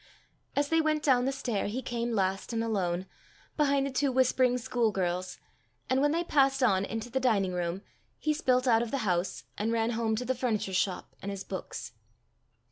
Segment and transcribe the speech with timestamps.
[0.55, 3.05] As they went down the stair, he came last and alone,
[3.55, 5.37] behind the two whispering school girls;
[5.91, 7.83] and when they passed on into the dining room,
[8.17, 11.43] he spilt out of the house, and ran home to the furniture shop and his
[11.43, 11.91] books.